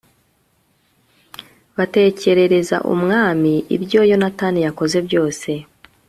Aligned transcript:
batekerereza 1.77 2.77
umwami 2.93 3.53
ibyo 3.75 3.99
yonatani 4.09 4.59
yakoze 4.67 4.97
byose 5.07 5.49